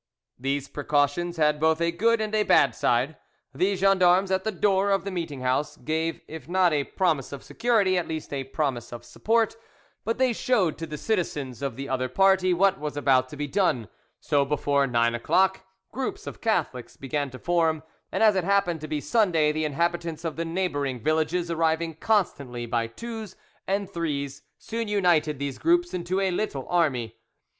[0.39, 3.17] These precautions had both a good and a bad side.
[3.53, 7.43] The gens d'armes at the door of the meetinghouse gave if not a promise of
[7.43, 9.55] security at least a promise of support,
[10.03, 13.45] but they showed to the citizens of the other party what was about to be
[13.45, 18.81] done; so before nine o'clock groups of Catholics began to form, and as it happened
[18.81, 23.35] to be Sunday the inhabitants of the neighbouring villages arriving constantly by twos
[23.67, 27.17] and threes soon united these groups into a little army.